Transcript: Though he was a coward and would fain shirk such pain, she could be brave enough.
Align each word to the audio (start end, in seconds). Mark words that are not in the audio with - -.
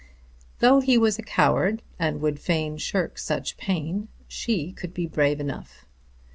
Though 0.61 0.79
he 0.79 0.97
was 0.97 1.19
a 1.19 1.21
coward 1.21 1.83
and 1.99 2.21
would 2.21 2.39
fain 2.39 2.77
shirk 2.77 3.19
such 3.19 3.55
pain, 3.57 4.07
she 4.27 4.71
could 4.71 4.95
be 4.95 5.05
brave 5.05 5.39
enough. 5.39 5.85